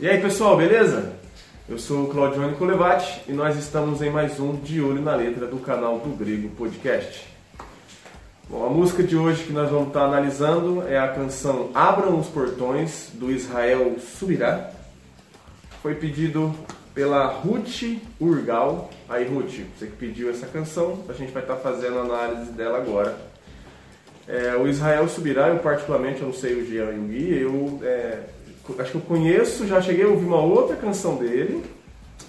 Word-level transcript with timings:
E 0.00 0.08
aí 0.08 0.20
pessoal, 0.20 0.56
beleza? 0.56 1.12
Eu 1.68 1.76
sou 1.76 2.04
o 2.04 2.08
Claudione 2.08 2.54
Colevati 2.54 3.20
e 3.26 3.32
nós 3.32 3.56
estamos 3.56 4.00
em 4.00 4.08
mais 4.08 4.38
um 4.38 4.54
De 4.54 4.80
Olho 4.80 5.02
na 5.02 5.16
Letra 5.16 5.44
do 5.44 5.56
canal 5.56 5.98
do 5.98 6.16
Grego 6.16 6.50
Podcast. 6.50 7.26
Bom, 8.48 8.64
a 8.64 8.70
música 8.70 9.02
de 9.02 9.16
hoje 9.16 9.42
que 9.42 9.52
nós 9.52 9.68
vamos 9.68 9.88
estar 9.88 10.04
analisando 10.04 10.86
é 10.86 10.96
a 10.96 11.08
canção 11.08 11.72
Abram 11.74 12.16
os 12.16 12.28
Portões 12.28 13.10
do 13.14 13.28
Israel 13.28 13.96
Subirá. 13.98 14.70
Foi 15.82 15.96
pedido 15.96 16.54
pela 16.94 17.26
Ruth 17.26 17.98
Urgal. 18.20 18.90
Aí 19.08 19.26
Ruth, 19.26 19.64
você 19.76 19.86
que 19.86 19.96
pediu 19.96 20.30
essa 20.30 20.46
canção, 20.46 21.02
a 21.08 21.12
gente 21.12 21.32
vai 21.32 21.42
estar 21.42 21.56
fazendo 21.56 21.98
a 21.98 22.02
análise 22.02 22.52
dela 22.52 22.78
agora. 22.78 23.18
É, 24.28 24.54
o 24.54 24.68
Israel 24.68 25.08
Subirá, 25.08 25.48
eu 25.48 25.58
particularmente, 25.58 26.20
eu 26.20 26.26
não 26.26 26.34
sei 26.34 26.54
o 26.54 26.64
Jean 26.64 26.92
e 26.92 26.98
o 26.98 27.02
Gui, 27.02 27.38
eu 27.40 27.80
é, 27.82 28.37
acho 28.78 28.92
que 28.92 28.96
eu 28.96 29.02
conheço, 29.02 29.66
já 29.66 29.80
cheguei 29.80 30.04
a 30.04 30.08
ouvir 30.08 30.26
uma 30.26 30.40
outra 30.40 30.76
canção 30.76 31.16
dele, 31.16 31.64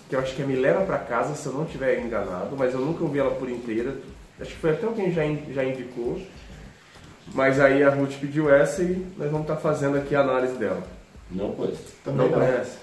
que 0.07 0.15
eu 0.15 0.19
acho 0.19 0.35
que 0.35 0.41
é 0.41 0.45
Me 0.45 0.55
Leva 0.55 0.85
Pra 0.85 0.97
Casa, 0.97 1.35
se 1.35 1.45
eu 1.45 1.53
não 1.53 1.63
estiver 1.63 1.99
enganado, 1.99 2.55
mas 2.57 2.73
eu 2.73 2.79
nunca 2.79 3.03
ouvi 3.03 3.19
ela 3.19 3.31
por 3.31 3.49
inteira. 3.49 3.95
Acho 4.39 4.51
que 4.51 4.57
foi 4.57 4.71
até 4.71 4.85
alguém 4.85 5.11
já, 5.11 5.23
já 5.53 5.63
indicou. 5.63 6.19
Mas 7.33 7.59
aí 7.59 7.83
a 7.83 7.89
Ruth 7.89 8.13
pediu 8.19 8.51
essa 8.51 8.81
e 8.81 9.05
nós 9.17 9.29
vamos 9.29 9.41
estar 9.41 9.57
fazendo 9.57 9.97
aqui 9.97 10.15
a 10.15 10.21
análise 10.21 10.55
dela. 10.55 10.81
Não 11.29 11.51
conheço. 11.51 11.93
Também 12.03 12.27
não, 12.27 12.29
não 12.29 12.39
conhece? 12.39 12.77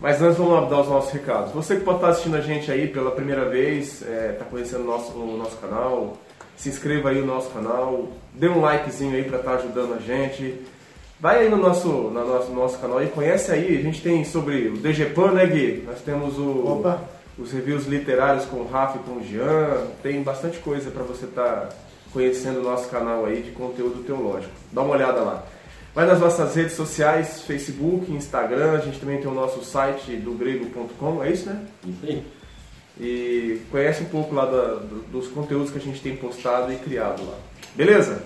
Mas 0.00 0.20
antes 0.22 0.38
vamos 0.38 0.70
dar 0.70 0.80
os 0.80 0.88
nossos 0.88 1.12
recados. 1.12 1.52
Você 1.52 1.76
que 1.76 1.82
pode 1.82 1.98
estar 1.98 2.08
assistindo 2.08 2.36
a 2.36 2.40
gente 2.40 2.70
aí 2.70 2.88
pela 2.88 3.10
primeira 3.10 3.48
vez, 3.48 4.02
está 4.02 4.10
é, 4.10 4.32
tá 4.32 4.44
conhecendo 4.44 4.82
o 4.82 4.86
nosso, 4.86 5.12
o 5.12 5.36
nosso 5.36 5.56
canal, 5.56 6.16
se 6.56 6.68
inscreva 6.68 7.10
aí 7.10 7.20
no 7.20 7.26
nosso 7.26 7.50
canal, 7.50 8.08
dê 8.32 8.48
um 8.48 8.60
likezinho 8.60 9.14
aí 9.14 9.24
para 9.24 9.38
estar 9.38 9.50
tá 9.52 9.56
ajudando 9.58 9.94
a 9.94 9.98
gente. 9.98 10.62
Vai 11.20 11.40
aí 11.40 11.48
no 11.48 11.56
nosso, 11.56 11.88
no 11.88 12.26
nosso, 12.26 12.50
no 12.50 12.60
nosso 12.60 12.78
canal 12.78 13.02
e 13.02 13.08
conhece 13.08 13.52
aí, 13.52 13.78
a 13.78 13.82
gente 13.82 14.02
tem 14.02 14.24
sobre 14.24 14.68
o 14.68 14.76
DGPAN, 14.76 15.32
né 15.32 15.46
Gui? 15.46 15.84
Nós 15.86 16.00
temos 16.00 16.38
o, 16.38 16.82
os 17.38 17.52
reviews 17.52 17.86
literários 17.86 18.44
com 18.44 18.58
o 18.58 18.68
Rafa 18.68 18.98
e 18.98 19.02
com 19.02 19.18
o 19.18 19.24
Jean, 19.24 19.86
tem 20.02 20.22
bastante 20.22 20.58
coisa 20.58 20.90
para 20.90 21.02
você 21.02 21.24
estar 21.24 21.42
tá 21.42 21.68
conhecendo 22.12 22.60
o 22.60 22.62
nosso 22.62 22.88
canal 22.88 23.26
aí 23.26 23.42
de 23.42 23.52
conteúdo 23.52 24.04
teológico. 24.04 24.52
Dá 24.72 24.82
uma 24.82 24.94
olhada 24.94 25.20
lá. 25.20 25.44
Vai 25.94 26.06
nas 26.06 26.18
nossas 26.18 26.54
redes 26.56 26.74
sociais, 26.74 27.42
Facebook, 27.42 28.10
Instagram, 28.12 28.72
a 28.72 28.80
gente 28.80 28.98
também 28.98 29.18
tem 29.18 29.30
o 29.30 29.34
nosso 29.34 29.64
site 29.64 30.16
do 30.16 30.32
grego.com, 30.32 31.22
é 31.22 31.30
isso, 31.30 31.46
né? 31.46 31.64
Isso 31.86 32.00
aí. 32.02 32.26
E 33.00 33.60
conhece 33.70 34.02
um 34.02 34.06
pouco 34.06 34.34
lá 34.34 34.44
da, 34.44 34.80
dos 35.10 35.28
conteúdos 35.28 35.70
que 35.70 35.78
a 35.78 35.80
gente 35.80 36.00
tem 36.00 36.16
postado 36.16 36.72
e 36.72 36.76
criado 36.76 37.24
lá. 37.24 37.36
Beleza? 37.74 38.22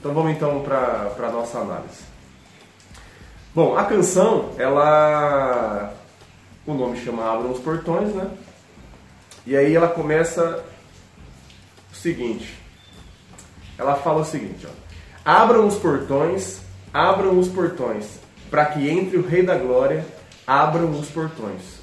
Então 0.00 0.12
vamos 0.12 0.32
então 0.32 0.62
para 0.62 1.14
a 1.18 1.30
nossa 1.30 1.58
análise. 1.58 2.11
Bom, 3.54 3.76
a 3.76 3.84
canção, 3.84 4.50
ela. 4.58 5.92
O 6.66 6.74
nome 6.74 6.98
chama 6.98 7.30
Abram 7.30 7.50
os 7.50 7.60
Portões, 7.60 8.14
né? 8.14 8.30
E 9.46 9.56
aí 9.56 9.74
ela 9.74 9.88
começa 9.88 10.64
o 11.92 11.96
seguinte. 11.96 12.56
Ela 13.76 13.96
fala 13.96 14.22
o 14.22 14.24
seguinte, 14.24 14.66
ó. 14.66 14.82
Abram 15.24 15.66
os 15.66 15.76
portões, 15.76 16.60
abram 16.92 17.38
os 17.38 17.48
portões, 17.48 18.18
para 18.50 18.66
que 18.66 18.88
entre 18.88 19.16
o 19.16 19.26
Rei 19.26 19.42
da 19.42 19.56
Glória, 19.56 20.04
abram 20.46 20.90
os 20.90 21.08
portões. 21.08 21.80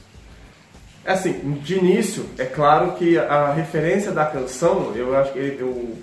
É 1.05 1.13
assim, 1.13 1.53
de 1.63 1.77
início, 1.77 2.25
é 2.37 2.45
claro 2.45 2.93
que 2.93 3.17
a 3.17 3.51
referência 3.53 4.11
da 4.11 4.25
canção, 4.25 4.93
eu 4.95 5.15
acho 5.17 5.33
que 5.33 5.39
ele, 5.39 5.61
eu, 5.61 5.97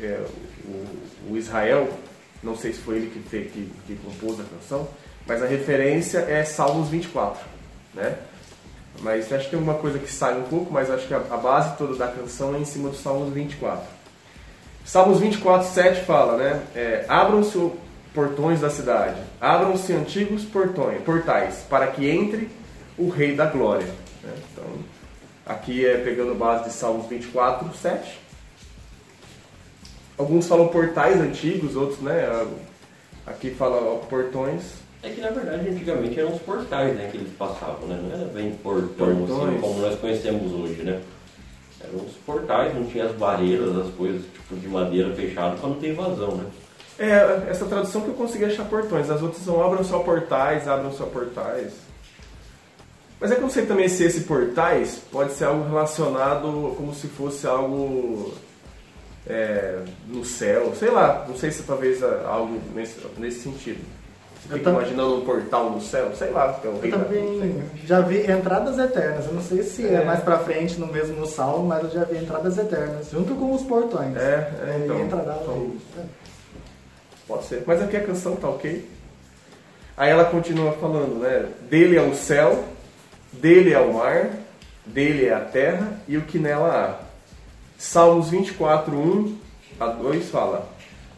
é, 0.00 0.20
o, 0.66 1.32
o, 1.32 1.36
Israel, 1.36 1.88
não 2.44 2.56
sei 2.56 2.72
se 2.72 2.80
foi 2.80 2.96
ele 2.96 3.10
que, 3.10 3.28
fez, 3.28 3.50
que, 3.50 3.70
que 3.86 3.96
compôs 3.96 4.38
a 4.38 4.44
canção, 4.44 4.88
mas 5.26 5.42
a 5.42 5.46
referência 5.46 6.18
é 6.18 6.44
Salmos 6.44 6.88
24, 6.88 7.42
né? 7.94 8.16
Mas 9.00 9.32
acho 9.32 9.46
que 9.46 9.50
tem 9.50 9.58
uma 9.58 9.74
coisa 9.74 9.98
que 9.98 10.10
sai 10.10 10.38
um 10.38 10.44
pouco, 10.44 10.72
mas 10.72 10.90
acho 10.90 11.08
que 11.08 11.14
a, 11.14 11.18
a 11.18 11.36
base 11.36 11.76
toda 11.76 11.96
da 11.96 12.06
canção 12.06 12.54
é 12.54 12.58
em 12.58 12.64
cima 12.64 12.90
do 12.90 12.96
Salmos 12.96 13.32
24. 13.32 13.82
Salmos 14.84 15.18
24, 15.18 15.66
7 15.68 16.04
fala, 16.04 16.36
né? 16.36 16.62
É, 16.76 17.04
Abram-se 17.08 17.72
portões 18.14 18.60
da 18.60 18.70
cidade, 18.70 19.20
abram-se 19.40 19.92
antigos 19.92 20.44
portões, 20.44 21.02
portais, 21.02 21.64
para 21.68 21.88
que 21.88 22.08
entre 22.08 22.48
o 22.96 23.08
Rei 23.08 23.34
da 23.34 23.46
Glória. 23.46 23.88
Né? 24.22 24.32
Então, 24.52 24.64
aqui 25.44 25.84
é 25.84 25.96
pegando 25.98 26.34
base 26.34 26.64
de 26.64 26.70
Salmos 26.72 27.06
24, 27.08 27.74
7. 27.74 28.23
Alguns 30.16 30.46
falam 30.46 30.68
portais 30.68 31.20
antigos, 31.20 31.74
outros, 31.76 32.00
né? 32.00 32.46
Aqui 33.26 33.50
fala 33.50 33.98
portões. 34.08 34.62
É 35.02 35.10
que 35.10 35.20
na 35.20 35.30
verdade 35.30 35.68
antigamente 35.68 36.18
eram 36.18 36.32
os 36.32 36.40
portais 36.40 36.94
né, 36.94 37.08
que 37.10 37.18
eles 37.18 37.32
passavam, 37.36 37.86
né? 37.86 38.00
Não 38.02 38.16
era 38.16 38.24
bem 38.26 38.52
portão 38.52 39.24
assim 39.24 39.60
como 39.60 39.80
nós 39.80 39.98
conhecemos 39.98 40.52
hoje, 40.52 40.82
né? 40.82 41.00
Eram 41.80 42.04
os 42.06 42.12
portais, 42.24 42.74
não 42.74 42.86
tinha 42.86 43.04
as 43.04 43.12
barreiras, 43.12 43.76
as 43.76 43.94
coisas 43.94 44.22
tipo 44.22 44.56
de 44.56 44.68
madeira 44.68 45.14
fechada 45.14 45.56
para 45.56 45.68
não 45.68 45.76
ter 45.76 45.90
invasão, 45.90 46.36
né? 46.36 46.44
É, 46.98 47.50
essa 47.50 47.66
tradução 47.66 48.02
que 48.02 48.08
eu 48.08 48.14
consegui 48.14 48.44
achar 48.44 48.64
portões. 48.64 49.10
As 49.10 49.20
outras 49.20 49.42
são 49.42 49.62
abram 49.62 49.84
só 49.84 49.98
portais, 49.98 50.68
abram 50.68 50.92
só 50.92 51.04
portais. 51.06 51.72
Mas 53.20 53.30
é 53.30 53.34
que 53.34 53.40
eu 53.40 53.46
não 53.46 53.50
sei 53.50 53.66
também 53.66 53.88
se 53.88 54.04
esse 54.04 54.22
portais 54.22 55.00
pode 55.10 55.32
ser 55.32 55.46
algo 55.46 55.64
relacionado 55.68 56.74
como 56.76 56.94
se 56.94 57.08
fosse 57.08 57.46
algo 57.46 58.34
é, 59.26 59.78
no 60.08 60.24
céu, 60.24 60.74
sei 60.74 60.90
lá, 60.90 61.24
não 61.26 61.36
sei 61.36 61.50
se 61.50 61.62
talvez 61.62 62.02
é 62.02 62.24
algo 62.26 62.60
nesse, 62.74 62.96
nesse 63.18 63.40
sentido. 63.40 63.80
Você 64.48 64.58
fica 64.58 64.70
imaginando 64.70 65.16
um 65.16 65.24
portal 65.24 65.70
no 65.70 65.80
céu, 65.80 66.14
sei 66.14 66.30
lá. 66.30 66.60
É 66.62 66.66
eu 66.66 66.90
também 66.90 67.62
já 67.84 68.00
vi 68.00 68.30
entradas 68.30 68.78
eternas. 68.78 69.26
Eu 69.26 69.32
não 69.32 69.42
sei 69.42 69.62
se 69.62 69.86
é, 69.86 69.94
é 69.94 70.04
mais 70.04 70.20
pra 70.20 70.38
frente 70.38 70.78
no 70.78 70.86
mesmo 70.86 71.24
salmo, 71.26 71.66
mas 71.66 71.84
eu 71.84 71.90
já 71.90 72.04
vi 72.04 72.18
entradas 72.18 72.58
eternas, 72.58 73.10
junto 73.10 73.34
com 73.34 73.54
os 73.54 73.62
portões. 73.62 74.14
É, 74.16 74.52
é 74.66 74.82
então, 74.84 75.00
entrará 75.00 75.38
então, 75.40 75.72
Pode 77.26 77.46
ser. 77.46 77.64
Mas 77.66 77.82
aqui 77.82 77.96
a 77.96 78.04
canção 78.04 78.36
tá 78.36 78.48
ok. 78.50 78.86
Aí 79.96 80.10
ela 80.10 80.26
continua 80.26 80.72
falando, 80.72 81.20
né? 81.20 81.46
Dele 81.70 81.96
é 81.96 82.02
o 82.02 82.14
céu, 82.14 82.64
dele 83.32 83.72
é 83.72 83.78
o 83.78 83.94
mar, 83.94 84.28
dele 84.84 85.26
é 85.26 85.32
a 85.32 85.40
terra 85.40 86.00
e 86.06 86.18
o 86.18 86.22
que 86.22 86.38
nela 86.38 86.68
há. 87.00 87.03
Salmos 87.78 88.30
24, 88.30 88.96
1 88.96 89.36
a 89.80 89.86
2 89.88 90.28
fala: 90.30 90.68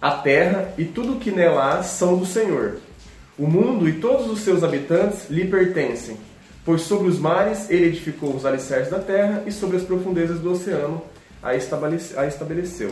A 0.00 0.12
terra 0.12 0.72
e 0.78 0.84
tudo 0.84 1.21
que 1.21 1.31
nela 1.31 1.75
há 1.75 1.83
são 1.83 2.17
do 2.17 2.27
Senhor. 2.27 2.78
O 3.39 3.47
mundo 3.47 3.89
e 3.89 4.00
todos 4.00 4.31
os 4.31 4.41
seus 4.41 4.65
habitantes 4.65 5.28
lhe 5.28 5.47
pertencem, 5.47 6.16
pois 6.65 6.83
sobre 6.83 7.09
os 7.09 7.19
mares 7.19 7.69
ele 7.69 7.87
edificou 7.87 8.34
os 8.34 8.47
alicerces 8.47 8.91
da 8.91 8.99
terra 8.99 9.43
e 9.47 9.53
sobre 9.53 9.77
as 9.77 9.83
profundezas 9.83 10.41
do 10.41 10.53
oceano 10.53 11.03
a 11.43 11.55
estabeleceu. 11.55 12.91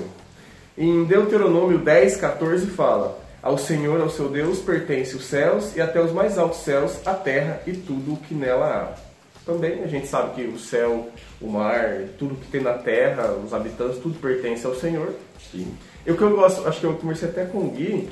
Em 0.76 1.04
Deuteronômio 1.04 1.78
10, 1.78 2.16
14 2.16 2.66
fala: 2.66 3.18
Ao 3.42 3.56
Senhor, 3.56 4.00
ao 4.00 4.10
seu 4.10 4.28
Deus, 4.28 4.58
pertence 4.58 5.16
os 5.16 5.24
céus 5.24 5.74
e 5.74 5.80
até 5.80 6.00
os 6.00 6.12
mais 6.12 6.36
altos 6.36 6.60
céus, 6.60 6.98
a 7.06 7.14
terra 7.14 7.62
e 7.66 7.72
tudo 7.72 8.12
o 8.12 8.16
que 8.18 8.34
nela 8.34 8.94
há. 8.94 9.13
Também 9.44 9.82
a 9.82 9.86
gente 9.86 10.06
sabe 10.06 10.34
que 10.34 10.42
o 10.48 10.58
céu, 10.58 11.08
o 11.40 11.48
mar, 11.48 12.04
tudo 12.18 12.34
que 12.34 12.50
tem 12.50 12.62
na 12.62 12.74
terra, 12.74 13.32
os 13.32 13.52
habitantes, 13.52 13.98
tudo 13.98 14.18
pertence 14.18 14.64
ao 14.66 14.74
Senhor. 14.74 15.14
Sim. 15.50 15.76
E 16.06 16.10
o 16.10 16.16
que 16.16 16.22
eu 16.22 16.30
gosto, 16.34 16.66
acho 16.66 16.80
que 16.80 16.86
eu 16.86 16.94
comecei 16.94 17.28
até 17.28 17.44
com 17.44 17.58
o 17.58 17.70
Gui, 17.70 18.08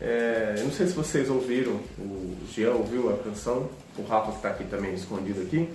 é, 0.00 0.56
eu 0.58 0.64
não 0.64 0.72
sei 0.72 0.86
se 0.86 0.92
vocês 0.92 1.30
ouviram, 1.30 1.80
o 1.98 2.36
Jean 2.52 2.72
ouviu 2.72 3.10
a 3.10 3.16
canção, 3.16 3.68
o 3.96 4.02
Rafa 4.02 4.32
que 4.32 4.36
está 4.36 4.48
aqui 4.50 4.64
também 4.64 4.92
escondido 4.92 5.40
aqui. 5.40 5.68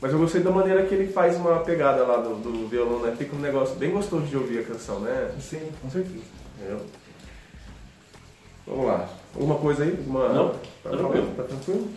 Mas 0.00 0.12
eu 0.12 0.18
gostei 0.18 0.42
da 0.42 0.50
maneira 0.50 0.84
que 0.84 0.94
ele 0.94 1.12
faz 1.12 1.36
uma 1.36 1.60
pegada 1.60 2.02
lá 2.04 2.18
do, 2.18 2.34
do 2.34 2.68
violão, 2.68 3.00
né? 3.00 3.14
Fica 3.16 3.34
um 3.34 3.38
negócio 3.38 3.76
bem 3.76 3.90
gostoso 3.90 4.26
de 4.26 4.36
ouvir 4.36 4.58
a 4.58 4.64
canção, 4.64 5.00
né? 5.00 5.30
Sim, 5.40 5.70
com 5.80 5.88
certeza. 5.88 6.24
Entendeu? 6.58 6.80
Vamos 8.66 8.86
lá. 8.86 9.08
Alguma 9.34 9.54
coisa 9.56 9.84
aí? 9.84 9.96
Uma... 10.06 10.28
Não, 10.28 10.48
tá 10.82 10.90
tranquilo. 10.90 11.30
Tá 11.36 11.42
tranquilo? 11.44 11.88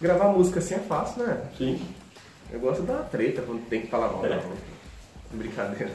Gravar 0.00 0.28
música 0.28 0.60
assim 0.60 0.74
é 0.74 0.78
fácil, 0.78 1.24
né? 1.24 1.42
Sim. 1.56 1.80
Eu 2.52 2.60
gosto 2.60 2.82
da 2.82 2.98
treta 3.02 3.42
quando 3.42 3.68
tem 3.68 3.82
que 3.82 3.88
falar 3.88 4.08
mal. 4.08 4.24
É. 4.24 4.40
Brincadeira. 5.32 5.90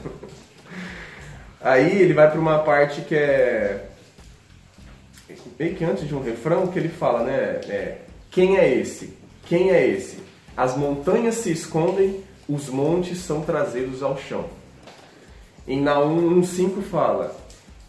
Aí 1.60 2.02
ele 2.02 2.12
vai 2.12 2.30
para 2.30 2.38
uma 2.38 2.58
parte 2.58 3.00
que 3.00 3.14
é 3.14 3.88
meio 5.58 5.74
que 5.74 5.84
antes 5.84 6.06
de 6.06 6.14
um 6.14 6.22
refrão 6.22 6.66
que 6.66 6.78
ele 6.78 6.88
fala, 6.88 7.24
né? 7.24 7.60
É, 7.68 7.98
quem 8.30 8.58
é 8.58 8.72
esse? 8.72 9.16
Quem 9.46 9.70
é 9.70 9.86
esse? 9.86 10.18
As 10.56 10.76
montanhas 10.76 11.36
se 11.36 11.50
escondem, 11.50 12.22
os 12.48 12.68
montes 12.68 13.18
são 13.18 13.40
trazidos 13.40 14.02
ao 14.02 14.18
chão. 14.18 14.46
Em 15.66 15.80
Naum 15.80 16.40
1,5 16.42 16.82
fala: 16.82 17.34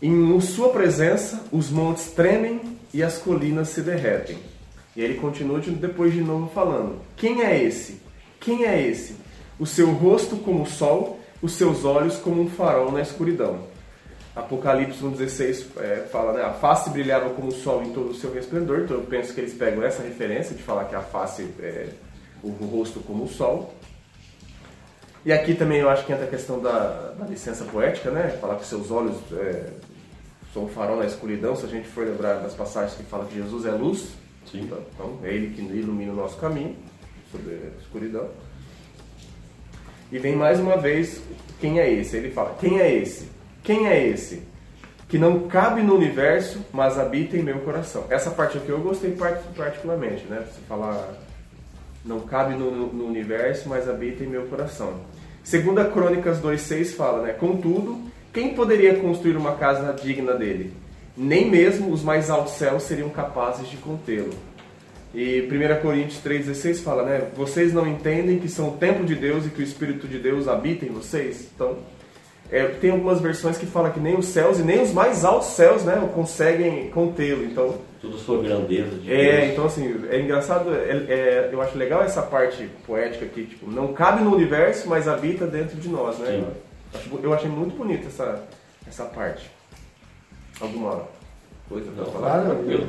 Em 0.02 0.40
sua 0.40 0.70
presença 0.70 1.44
os 1.52 1.70
montes 1.70 2.12
tremem 2.12 2.62
e 2.94 3.04
as 3.04 3.18
colinas 3.18 3.70
se 3.70 3.82
derretem. 3.82 4.38
E 4.96 5.02
ele 5.02 5.16
continua 5.16 5.60
depois 5.60 6.14
de 6.14 6.22
novo 6.22 6.50
falando: 6.54 7.02
Quem 7.16 7.44
é 7.44 7.62
esse? 7.62 8.02
Quem 8.40 8.66
é 8.66 8.82
esse? 8.82 9.16
O 9.60 9.66
seu 9.66 9.92
rosto 9.92 10.38
como 10.38 10.64
o 10.64 10.66
sol, 10.66 11.20
os 11.42 11.54
seus 11.54 11.84
olhos 11.84 12.18
como 12.18 12.42
um 12.42 12.50
farol 12.50 12.92
na 12.92 13.02
escuridão. 13.02 13.60
Apocalipse 14.36 15.02
1,16 15.02 15.66
é, 15.78 16.08
fala, 16.12 16.34
né? 16.34 16.44
A 16.44 16.52
face 16.52 16.90
brilhava 16.90 17.30
como 17.30 17.48
o 17.48 17.52
sol 17.52 17.84
em 17.84 17.92
todo 17.94 18.10
o 18.10 18.14
seu 18.14 18.34
resplendor. 18.34 18.82
Então 18.82 18.98
eu 18.98 19.04
penso 19.04 19.34
que 19.34 19.40
eles 19.40 19.54
pegam 19.54 19.82
essa 19.84 20.04
referência 20.04 20.54
de 20.56 20.62
falar 20.62 20.86
que 20.86 20.96
a 20.96 21.02
face 21.02 21.50
é 21.60 21.88
o 22.44 22.50
rosto 22.50 23.00
como 23.00 23.24
o 23.24 23.30
sol. 23.30 23.74
E 25.26 25.32
aqui 25.32 25.56
também 25.56 25.80
eu 25.80 25.90
acho 25.90 26.06
que 26.06 26.12
entra 26.12 26.26
a 26.26 26.30
questão 26.30 26.62
da, 26.62 27.14
da 27.18 27.26
licença 27.26 27.64
poética, 27.66 28.12
né? 28.12 28.38
Falar 28.42 28.56
que 28.56 28.66
seus 28.66 28.92
olhos 28.92 29.16
é, 29.34 29.70
são 30.54 30.66
um 30.66 30.68
farol 30.68 30.98
na 30.98 31.06
escuridão. 31.06 31.56
Se 31.56 31.66
a 31.66 31.70
gente 31.70 31.88
for 31.88 32.06
lembrar 32.06 32.36
das 32.36 32.54
passagens 32.54 32.94
que 32.96 33.04
fala 33.04 33.26
que 33.26 33.36
Jesus 33.36 33.66
é 33.66 33.72
luz, 33.72 34.10
Sim. 34.52 34.62
Então, 34.62 35.20
é 35.24 35.34
Ele 35.34 35.54
que 35.54 35.62
ilumina 35.62 36.12
o 36.12 36.16
nosso 36.16 36.38
caminho 36.38 36.76
sobre 37.32 37.54
a 37.54 37.82
escuridão. 37.82 38.30
E 40.12 40.20
vem 40.20 40.36
mais 40.36 40.60
uma 40.60 40.78
vez, 40.78 41.22
quem 41.60 41.80
é 41.80 41.92
esse? 41.92 42.16
Ele 42.16 42.32
fala, 42.32 42.56
quem 42.60 42.80
é 42.80 42.94
esse? 42.94 43.28
Quem 43.64 43.88
é 43.88 44.08
esse? 44.08 44.44
Que 45.10 45.18
não 45.18 45.48
cabe 45.48 45.82
no 45.82 45.96
universo, 45.96 46.64
mas 46.72 46.98
habita 46.98 47.36
em 47.36 47.44
meu 47.44 47.60
coração. 47.60 48.06
Essa 48.10 48.32
parte 48.32 48.58
aqui 48.58 48.70
eu 48.70 48.80
gostei 48.80 49.16
particularmente, 49.56 50.26
né? 50.26 50.46
Você 50.46 50.62
falar, 50.68 51.14
não 52.04 52.20
cabe 52.22 52.56
no, 52.56 52.94
no 52.94 53.06
universo, 53.06 53.68
mas 53.68 53.90
habita 53.90 54.24
em 54.24 54.28
meu 54.28 54.44
coração. 54.48 55.02
Segunda 55.44 55.86
Crônicas 55.86 56.40
2,6 56.40 56.96
fala, 56.96 57.24
né? 57.24 57.34
Contudo, 57.34 58.02
quem 58.34 58.54
poderia 58.54 58.96
construir 59.00 59.38
uma 59.38 59.56
casa 59.56 59.94
digna 59.94 60.34
dele? 60.34 60.74
Nem 61.18 61.50
mesmo 61.50 61.92
os 61.92 62.04
mais 62.04 62.30
altos 62.30 62.54
céus 62.54 62.84
seriam 62.84 63.10
capazes 63.10 63.70
de 63.70 63.78
contê-lo. 63.78 64.34
E 65.14 65.48
1 65.50 65.82
Coríntios 65.82 66.22
3,16 66.22 66.84
fala, 66.84 67.04
né? 67.04 67.28
Vocês 67.38 67.72
não 67.74 67.88
entendem 67.88 68.38
que 68.38 68.50
são 68.50 68.70
o 68.70 68.72
templo 68.74 69.06
de 69.06 69.16
Deus 69.16 69.46
e 69.46 69.50
que 69.50 69.62
o 69.62 69.64
Espírito 69.64 70.08
de 70.10 70.20
Deus 70.20 70.48
habita 70.48 70.86
em 70.86 70.90
vocês? 70.90 71.48
Então, 71.56 71.78
é, 72.52 72.66
tem 72.66 72.92
algumas 72.92 73.22
versões 73.22 73.58
que 73.58 73.66
falam 73.66 73.92
que 73.94 74.00
nem 74.00 74.18
os 74.18 74.26
céus 74.28 74.60
e 74.60 74.62
nem 74.62 74.82
os 74.84 74.92
mais 74.92 75.24
altos 75.24 75.48
céus 75.52 75.84
né, 75.86 76.10
conseguem 76.14 76.90
contê-lo. 76.90 77.46
Então, 77.46 77.76
Tudo 78.02 78.18
sua 78.18 78.44
grandeza 78.44 78.98
de 78.98 79.12
É, 79.12 79.38
Deus. 79.40 79.52
então 79.54 79.66
assim, 79.66 79.96
é 80.10 80.20
engraçado, 80.20 80.76
é, 80.76 80.92
é, 81.08 81.50
eu 81.52 81.62
acho 81.62 81.78
legal 81.78 82.04
essa 82.04 82.22
parte 82.22 82.70
poética 82.86 83.24
aqui, 83.26 83.46
tipo, 83.46 83.72
não 83.72 83.94
cabe 83.94 84.22
no 84.22 84.36
universo, 84.36 84.88
mas 84.90 85.08
habita 85.08 85.48
dentro 85.48 85.78
de 85.78 85.88
nós, 85.88 86.18
né? 86.20 86.44
Eu, 87.10 87.20
eu 87.24 87.34
achei 87.34 87.50
muito 87.50 87.76
bonita 87.78 88.08
essa, 88.08 88.44
essa 88.86 89.06
parte. 89.06 89.50
Alguma 90.62 91.02
coisa 91.70 91.92
pra 91.92 92.06
falar? 92.06 92.42
Claro, 92.42 92.88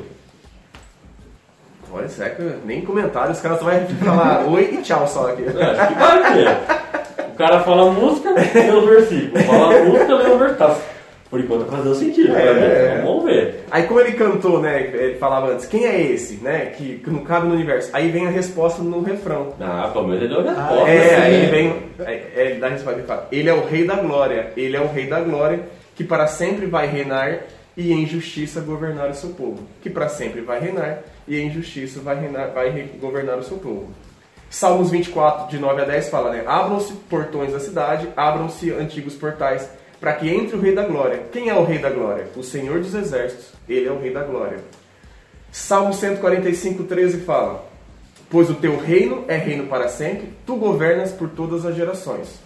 Olha, 1.89 2.09
será 2.09 2.31
que 2.31 2.41
nem 2.65 2.81
comentário, 2.81 3.31
os 3.31 3.39
caras 3.39 3.59
só 3.59 3.65
vão 3.65 3.87
falar 4.03 4.45
oi 4.45 4.73
e 4.73 4.81
tchau 4.81 5.07
só 5.07 5.31
aqui. 5.31 5.43
É, 5.43 5.63
acho 5.63 5.87
que 5.87 5.99
vai 5.99 6.33
ter 6.33 6.77
cara 7.37 7.59
fala 7.59 7.91
música, 7.91 8.31
lê 8.31 8.71
o 8.71 8.85
versículo. 8.85 9.43
Fala 9.43 9.83
música, 9.83 10.15
lê 10.15 10.29
o 10.29 10.37
versículo. 10.37 10.55
Tá, 10.55 10.77
por 11.29 11.39
enquanto 11.39 11.65
tá 11.65 11.77
fazendo 11.77 11.95
sentido, 11.95 12.35
é, 12.35 12.41
é. 12.41 13.01
Vamos 13.03 13.25
ver. 13.25 13.65
Aí 13.69 13.83
como 13.83 13.99
ele 13.99 14.13
cantou, 14.13 14.61
né? 14.61 14.89
Ele 14.93 15.15
falava 15.15 15.51
antes, 15.51 15.65
quem 15.65 15.85
é 15.85 16.01
esse, 16.01 16.35
né? 16.35 16.67
Que, 16.67 16.99
que 16.99 17.09
não 17.09 17.19
cabe 17.19 17.47
no 17.47 17.53
universo. 17.53 17.89
Aí 17.93 18.09
vem 18.09 18.27
a 18.27 18.29
resposta 18.29 18.81
no 18.81 19.01
refrão. 19.03 19.53
Ah, 19.59 19.89
pelo 19.91 20.07
menos 20.07 20.23
ele 20.23 20.33
deu 20.33 20.39
a 20.39 20.53
resposta. 20.53 20.85
Ah, 20.85 20.89
é, 20.89 21.15
aí 21.15 21.33
ele 21.35 21.47
vem. 21.47 21.83
É, 21.99 22.31
ele 22.35 22.59
dá 22.59 22.67
a 22.67 22.69
resposta 22.71 22.99
e 22.99 23.03
fala, 23.03 23.27
ele 23.31 23.49
é 23.49 23.53
o 23.53 23.65
rei 23.65 23.85
da 23.85 23.95
glória. 23.95 24.51
Ele 24.55 24.75
é 24.75 24.81
o 24.81 24.87
rei 24.87 25.07
da 25.07 25.19
glória 25.19 25.59
que 25.95 26.03
para 26.03 26.27
sempre 26.27 26.65
vai 26.67 26.87
reinar 26.87 27.39
e 27.77 27.93
em 27.93 28.07
justiça 28.07 28.59
governar 28.59 29.11
o 29.11 29.13
seu 29.13 29.29
povo. 29.29 29.63
Que 29.81 29.89
para 29.89 30.09
sempre 30.09 30.41
vai 30.41 30.59
reinar 30.59 31.03
e 31.27 31.39
em 31.39 31.51
justiça 31.51 31.99
vai, 32.01 32.19
reinar, 32.19 32.51
vai 32.51 32.89
governar 32.99 33.37
o 33.37 33.43
seu 33.43 33.57
povo. 33.57 33.93
Salmos 34.49 34.89
24, 34.89 35.49
de 35.49 35.59
9 35.59 35.83
a 35.83 35.85
10 35.85 36.09
fala, 36.09 36.31
né? 36.31 36.43
Abram-se 36.47 36.93
portões 37.09 37.53
da 37.53 37.59
cidade, 37.59 38.09
abram-se 38.17 38.71
antigos 38.71 39.13
portais, 39.13 39.69
para 39.99 40.13
que 40.13 40.27
entre 40.29 40.55
o 40.55 40.59
Rei 40.59 40.73
da 40.73 40.83
Glória. 40.83 41.23
Quem 41.31 41.49
é 41.49 41.53
o 41.53 41.63
Rei 41.63 41.77
da 41.77 41.89
Glória? 41.89 42.27
O 42.35 42.43
Senhor 42.43 42.79
dos 42.79 42.95
Exércitos. 42.95 43.51
Ele 43.69 43.87
é 43.87 43.91
o 43.91 43.99
Rei 43.99 44.11
da 44.11 44.23
Glória. 44.23 44.59
Salmo 45.51 45.93
145, 45.93 46.83
13 46.85 47.19
fala: 47.21 47.67
Pois 48.29 48.49
o 48.49 48.55
teu 48.55 48.79
reino 48.79 49.25
é 49.27 49.37
reino 49.37 49.67
para 49.67 49.87
sempre, 49.87 50.33
tu 50.45 50.55
governas 50.55 51.11
por 51.11 51.29
todas 51.29 51.65
as 51.65 51.75
gerações. 51.75 52.39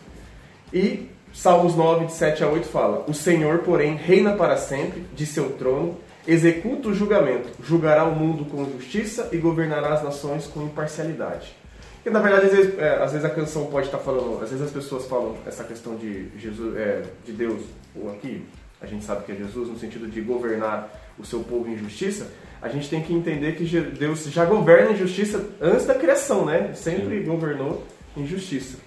E 0.74 1.10
Salmos 1.34 1.76
9, 1.76 2.06
de 2.06 2.14
7 2.14 2.44
a 2.44 2.48
8 2.48 2.68
fala: 2.68 3.06
O 3.08 3.14
Senhor, 3.14 3.60
porém, 3.60 3.96
reina 3.96 4.34
para 4.34 4.58
sempre, 4.58 5.06
de 5.14 5.26
seu 5.26 5.52
trono, 5.54 5.98
executa 6.28 6.90
o 6.90 6.94
julgamento, 6.94 7.50
julgará 7.64 8.04
o 8.06 8.16
mundo 8.16 8.46
com 8.46 8.66
justiça 8.66 9.30
e 9.32 9.38
governará 9.38 9.94
as 9.94 10.04
nações 10.04 10.46
com 10.48 10.64
imparcialidade. 10.64 11.56
Porque 11.96 12.10
na 12.10 12.20
verdade, 12.20 12.48
às 12.48 12.52
vezes, 12.52 12.80
é, 12.80 12.96
às 12.96 13.12
vezes 13.12 13.26
a 13.26 13.30
canção 13.30 13.68
pode 13.68 13.86
estar 13.86 14.00
falando, 14.00 14.42
às 14.42 14.50
vezes 14.50 14.66
as 14.66 14.72
pessoas 14.72 15.06
falam 15.06 15.36
essa 15.46 15.64
questão 15.64 15.96
de 15.96 16.30
Jesus, 16.38 16.76
é, 16.76 17.04
de 17.24 17.32
Deus, 17.32 17.62
ou 17.96 18.12
aqui, 18.12 18.44
a 18.82 18.88
gente 18.88 19.06
sabe 19.06 19.24
que 19.24 19.32
é 19.32 19.36
Jesus, 19.36 19.70
no 19.70 19.78
sentido 19.78 20.08
de 20.08 20.20
governar 20.22 20.90
o 21.20 21.24
seu 21.24 21.42
povo 21.42 21.70
em 21.70 21.78
justiça, 21.78 22.28
a 22.60 22.68
gente 22.68 22.90
tem 22.90 23.02
que 23.02 23.14
entender 23.14 23.56
que 23.56 23.66
Deus 23.80 24.26
já 24.26 24.46
governa 24.46 24.92
em 24.92 24.98
justiça 24.98 25.48
antes 25.62 25.86
da 25.86 25.94
criação, 25.94 26.46
né? 26.46 26.72
Sempre 26.74 27.20
Sim. 27.20 27.26
governou 27.26 27.84
em 28.18 28.26
justiça. 28.26 28.78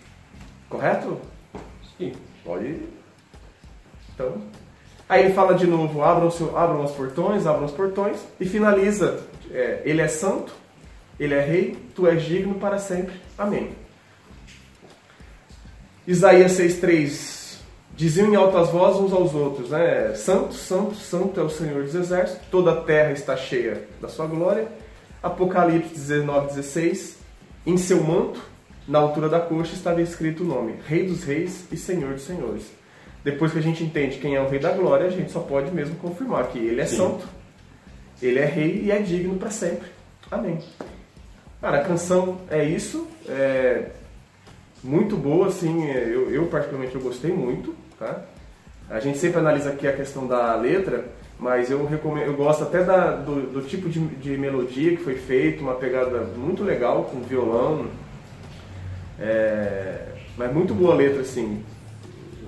Correto? 0.69 1.20
Sim. 1.99 2.12
Pode. 2.44 2.81
Então. 4.14 4.43
Aí 5.08 5.25
ele 5.25 5.35
fala 5.35 5.55
de 5.55 5.67
novo: 5.67 6.02
abram, 6.02 6.31
seu, 6.31 6.56
abram 6.56 6.85
os 6.85 6.93
portões, 6.93 7.46
abram 7.46 7.64
os 7.67 7.73
portões, 7.73 8.19
e 8.41 8.44
finaliza: 8.44 9.23
é, 9.50 9.82
Ele 9.85 10.00
é 10.00 10.08
santo, 10.08 10.52
ele 11.19 11.35
é 11.35 11.41
rei, 11.41 11.79
tu 11.94 12.06
és 12.06 12.23
digno 12.23 12.55
para 12.56 12.79
sempre. 12.79 13.14
Amém. 13.38 13.73
Isaías 16.06 16.52
6,3 16.52 17.44
Diziam 17.96 18.29
em 18.29 18.35
altas 18.35 18.70
vozes 18.70 19.00
uns 19.00 19.12
aos 19.12 19.35
outros, 19.35 19.70
né? 19.70 20.14
Santo, 20.14 20.52
santo, 20.52 20.96
santo 20.96 21.38
é 21.38 21.44
o 21.44 21.49
Senhor 21.49 21.85
dos 21.85 21.94
Exércitos, 21.94 22.44
toda 22.50 22.73
a 22.73 22.76
terra 22.81 23.12
está 23.12 23.37
cheia 23.37 23.87
da 24.00 24.08
sua 24.08 24.26
glória. 24.26 24.67
Apocalipse 25.23 25.94
19,16 25.94 27.14
Em 27.64 27.76
seu 27.76 28.02
manto, 28.02 28.43
na 28.86 28.98
altura 28.98 29.28
da 29.28 29.40
coxa, 29.40 29.75
estava 29.75 30.02
escrito 30.02 30.42
o 30.42 30.46
nome: 30.46 30.75
Rei 30.86 31.06
dos 31.06 31.25
Reis 31.25 31.66
e 31.72 31.76
Senhor 31.76 32.14
dos 32.14 32.25
Senhores. 32.25 32.70
Depois 33.22 33.52
que 33.52 33.58
a 33.58 33.62
gente 33.62 33.82
entende 33.82 34.19
quem 34.19 34.34
é 34.34 34.40
o 34.40 34.48
Rei 34.48 34.58
da 34.58 34.72
Glória, 34.72 35.06
a 35.06 35.10
gente 35.10 35.32
só 35.32 35.40
pode 35.40 35.70
mesmo 35.70 35.96
confirmar 35.96 36.48
que 36.48 36.58
ele 36.58 36.81
é 36.81 36.86
Sim. 36.86 36.96
santo, 36.96 37.26
ele 38.20 38.38
é 38.38 38.44
rei 38.44 38.82
e 38.84 38.90
é 38.90 38.98
digno 38.98 39.36
para 39.36 39.50
sempre. 39.50 39.88
Amém. 40.31 40.58
Cara, 41.60 41.78
a 41.78 41.84
canção 41.84 42.38
é 42.50 42.62
isso. 42.64 43.08
É 43.26 43.86
muito 44.82 45.16
boa, 45.16 45.48
assim. 45.48 45.86
Eu, 45.88 46.31
eu 46.31 46.46
particularmente 46.46 46.94
eu 46.94 47.00
gostei 47.00 47.32
muito, 47.32 47.75
tá? 47.98 48.22
A 48.91 49.00
gente 49.00 49.17
sempre 49.17 49.41
analisa 49.41 49.70
aqui 49.70 49.88
a 49.88 49.93
questão 49.93 50.26
da 50.26 50.55
letra, 50.56 51.06
mas 51.38 51.70
eu 51.70 51.86
recomendo, 51.86 52.26
eu 52.26 52.36
gosto 52.36 52.64
até 52.64 52.84
da, 52.84 53.12
do, 53.12 53.50
do 53.50 53.62
tipo 53.62 53.88
de, 53.88 53.98
de, 53.98 54.36
melodia 54.36 54.94
que 54.94 55.03
foi 55.03 55.14
feito, 55.14 55.62
uma 55.62 55.74
pegada 55.74 56.20
muito 56.36 56.62
legal 56.62 57.05
com 57.05 57.20
violão. 57.20 57.86
É, 59.24 60.00
mas 60.36 60.52
muito 60.52 60.74
boa 60.74 60.93
a 60.93 60.96
letra, 60.96 61.22
assim. 61.22 61.62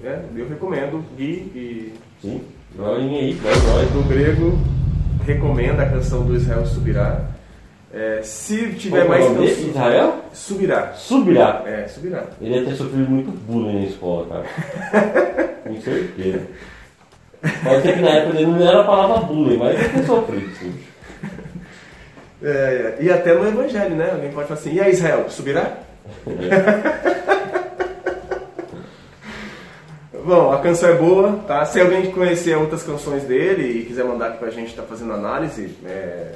É, 0.05 0.19
eu 0.37 0.47
recomendo, 0.47 1.03
Gui 1.17 1.51
e. 1.55 1.95
Sim, 2.21 2.43
aí, 2.79 3.33
vai. 3.43 3.87
Do 3.87 4.07
grego, 4.07 4.59
recomenda 5.25 5.83
a 5.83 5.91
canção 5.91 6.27
do 6.27 6.37
Israel 6.37 6.67
Subirá. 6.67 7.31
É, 7.95 8.21
se 8.23 8.75
tiver 8.75 9.07
Qual 9.07 9.09
mais 9.09 9.27
canções. 9.27 9.59
Israel? 9.59 10.25
Subirá. 10.35 10.93
Subirá. 10.93 11.63
É, 11.65 11.89
subirá. 11.89 12.25
Ele 12.43 12.57
ia 12.57 12.65
ter 12.67 12.75
sofrido 12.75 13.09
muito 13.09 13.31
bullying 13.31 13.81
na 13.81 13.87
escola, 13.87 14.27
cara. 14.29 15.55
Com 15.65 15.81
certeza. 15.81 16.43
Pode 17.65 17.83
ser 17.83 17.95
que 17.95 18.03
na 18.03 18.11
época 18.11 18.39
ele 18.39 18.51
não 18.51 18.69
era 18.69 18.83
a 18.83 18.85
palavra 18.85 19.27
bullying, 19.27 19.57
mas 19.57 19.81
ele 19.81 19.89
ter 19.89 20.05
sofrido, 20.05 20.55
sim. 20.57 20.75
É, 22.43 22.49
é, 22.49 22.97
e 23.01 23.11
até 23.11 23.33
no 23.33 23.49
Evangelho, 23.49 23.97
né? 23.97 24.11
Alguém 24.13 24.31
pode 24.31 24.49
falar 24.49 24.61
assim: 24.61 24.75
e 24.75 24.81
aí, 24.81 24.93
Israel, 24.93 25.31
subirá? 25.31 25.86
Bom, 30.25 30.53
a 30.53 30.59
canção 30.61 30.89
é 30.89 30.95
boa, 30.95 31.41
tá? 31.47 31.65
Se 31.65 31.81
alguém 31.81 32.11
conhecer 32.11 32.57
outras 32.57 32.83
canções 32.83 33.23
dele 33.25 33.81
e 33.81 33.85
quiser 33.85 34.05
mandar 34.05 34.27
aqui 34.29 34.39
pra 34.39 34.51
gente, 34.51 34.75
tá 34.75 34.83
fazendo 34.83 35.13
análise, 35.13 35.77
é, 35.85 36.33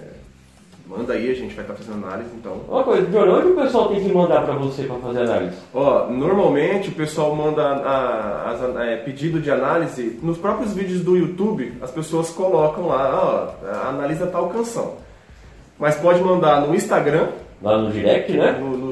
Manda 0.91 1.13
aí, 1.13 1.31
a 1.31 1.35
gente 1.35 1.55
vai 1.55 1.63
estar 1.63 1.75
tá 1.75 1.75
fazendo 1.75 2.05
análise, 2.05 2.31
então. 2.35 2.63
Uma 2.69 2.83
coisa, 2.83 3.07
de 3.07 3.17
onde 3.17 3.47
o 3.47 3.55
pessoal 3.55 3.89
tem 3.91 4.03
que 4.03 4.13
mandar 4.13 4.43
para 4.43 4.55
você 4.55 4.83
para 4.83 4.97
fazer 4.97 5.21
análise? 5.21 5.57
Ó, 5.73 6.09
normalmente 6.09 6.89
o 6.89 6.93
pessoal 6.93 7.33
manda 7.37 7.63
a, 7.63 8.57
é, 8.85 8.97
pedido 8.97 9.39
de 9.39 9.53
análise 9.53 10.19
nos 10.21 10.37
próprios 10.37 10.75
vídeos 10.75 11.03
do 11.03 11.17
YouTube, 11.17 11.75
as 11.81 11.93
pessoas 11.93 12.31
colocam 12.31 12.89
lá, 12.89 13.55
ó, 13.65 13.89
analisa 13.89 14.27
tal 14.27 14.49
canção. 14.49 14.95
Mas 15.79 15.95
pode 15.95 16.21
mandar 16.23 16.67
no 16.67 16.75
Instagram. 16.75 17.29
Lá 17.63 17.79
no 17.79 17.93
direct, 17.93 18.33
né? 18.33 18.59
No, 18.59 18.77
no 18.77 18.90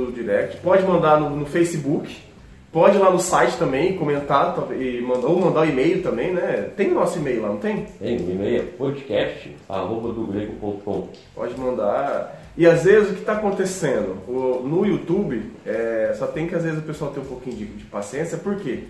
Pode 0.63 0.85
mandar 0.85 1.21
no, 1.21 1.31
no 1.31 1.47
Facebook 1.47 2.29
Pode 2.71 2.97
ir 2.97 3.01
lá 3.01 3.11
no 3.11 3.19
site 3.19 3.57
também 3.57 3.97
comentar 3.97 4.55
e 4.79 5.01
mandar, 5.01 5.27
ou 5.27 5.41
mandar 5.41 5.63
um 5.63 5.65
e-mail 5.65 6.03
também, 6.03 6.35
né? 6.35 6.69
Tem 6.77 6.91
o 6.91 6.95
nosso 6.95 7.19
e-mail 7.19 7.41
lá, 7.41 7.49
não 7.49 7.57
tem? 7.57 7.87
Tem, 7.99 8.19
o 8.19 8.31
e-mail 8.31 8.61
é 8.61 8.65
podcast.com. 8.77 11.09
Pode 11.35 11.59
mandar. 11.59 12.43
E 12.59 12.67
às 12.67 12.85
vezes 12.85 13.11
o 13.11 13.15
que 13.15 13.21
está 13.21 13.33
acontecendo? 13.33 14.19
O, 14.29 14.63
no 14.63 14.85
YouTube, 14.85 15.51
é, 15.65 16.15
só 16.19 16.27
tem 16.27 16.47
que 16.47 16.55
às 16.55 16.63
vezes 16.63 16.79
o 16.79 16.83
pessoal 16.83 17.11
ter 17.11 17.21
um 17.21 17.25
pouquinho 17.25 17.57
de, 17.57 17.65
de 17.65 17.85
paciência, 17.85 18.37
por 18.37 18.57
quê? 18.57 18.85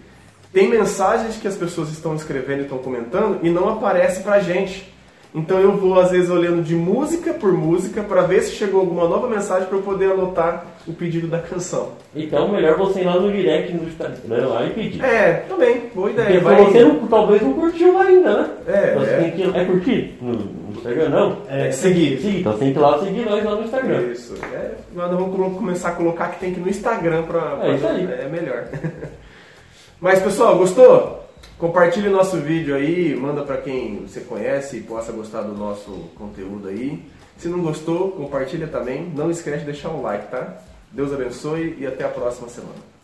tem 0.53 0.67
mensagens 0.67 1.37
que 1.37 1.47
as 1.47 1.57
pessoas 1.57 1.91
estão 1.91 2.15
escrevendo 2.15 2.61
e 2.61 2.63
estão 2.63 2.79
comentando 2.79 3.39
e 3.43 3.51
não 3.51 3.69
aparece 3.69 4.23
pra 4.23 4.41
gente. 4.41 4.93
Então 5.35 5.59
eu 5.59 5.77
vou 5.77 5.99
às 6.01 6.11
vezes 6.11 6.31
olhando 6.31 6.63
de 6.63 6.75
música 6.75 7.35
por 7.35 7.53
música 7.53 8.03
para 8.03 8.23
ver 8.23 8.43
se 8.43 8.53
chegou 8.53 8.81
alguma 8.81 9.07
nova 9.07 9.29
mensagem 9.29 9.69
para 9.69 9.77
eu 9.77 9.83
poder 9.83 10.13
anotar 10.13 10.67
o 10.87 10.93
pedido 10.93 11.27
da 11.27 11.39
canção. 11.39 11.91
Então 12.17 12.51
melhor 12.51 12.79
você 12.79 13.01
ir 13.01 13.05
lá 13.05 13.21
no 13.21 13.31
direct 13.31 13.75
no 13.75 13.87
Instagram 13.87 14.49
lá 14.49 14.65
e 14.65 14.71
pedir. 14.71 15.05
É, 15.05 15.45
também, 15.49 15.83
boa 15.95 16.11
ideia. 16.11 16.41
Porque 16.41 16.63
você 16.63 16.85
não, 16.85 17.07
talvez 17.07 17.43
não 17.43 17.53
curtiu 17.53 17.99
ainda, 17.99 18.43
né? 18.43 18.51
É, 18.67 18.95
você 18.95 19.11
é. 19.11 19.19
Tem 19.19 19.31
que, 19.33 19.59
é 19.59 19.65
curtir 19.67 20.19
no, 20.21 20.33
no 20.33 20.73
Instagram, 20.75 21.09
não? 21.11 21.37
É, 21.49 21.71
seguir. 21.71 22.21
Seguir, 22.21 22.41
então 22.41 22.53
você 22.53 22.59
tem 22.61 22.73
que 22.73 22.79
ir 22.79 22.83
lá 22.83 22.99
seguir 22.99 23.25
nós 23.27 23.45
lá 23.45 23.55
no 23.55 23.65
Instagram. 23.65 24.01
Isso. 24.11 24.35
É, 24.55 24.71
nós 24.95 25.11
vamos 25.11 25.57
começar 25.57 25.91
a 25.91 25.93
colocar 25.93 26.29
que 26.29 26.41
tem 26.41 26.55
que 26.55 26.61
ir 26.61 26.63
no 26.63 26.71
Instagram 26.71 27.25
para. 27.25 27.59
É 27.69 27.75
isso 27.75 27.87
aí. 27.87 28.09
É 28.11 28.29
melhor. 28.31 28.65
Mas 30.01 30.23
pessoal, 30.23 30.57
gostou? 30.57 31.18
Compartilhe 31.59 32.09
nosso 32.09 32.37
vídeo 32.37 32.75
aí, 32.75 33.17
manda 33.17 33.43
para 33.43 33.57
quem 33.59 34.07
você 34.07 34.21
conhece 34.21 34.77
e 34.77 34.81
possa 34.81 35.11
gostar 35.11 35.43
do 35.43 35.55
nosso 35.55 35.91
conteúdo 36.17 36.69
aí. 36.69 37.05
Se 37.37 37.49
não 37.49 37.61
gostou, 37.63 38.13
compartilha 38.13 38.67
também. 38.67 39.11
Não 39.15 39.31
esquece 39.31 39.61
de 39.61 39.67
deixar 39.67 39.91
um 39.91 40.03
like, 40.03 40.31
tá? 40.31 40.59
Deus 40.91 41.13
abençoe 41.13 41.77
e 41.79 41.87
até 41.87 42.05
a 42.05 42.09
próxima 42.09 42.49
semana. 42.49 42.98